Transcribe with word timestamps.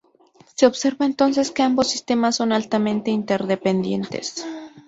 Se 0.55 0.65
observa 0.65 1.05
entonces 1.05 1.51
que 1.51 1.61
ambos 1.61 1.91
sistemas 1.91 2.35
son 2.37 2.53
altamente 2.53 3.11
interdependientes. 3.11 4.43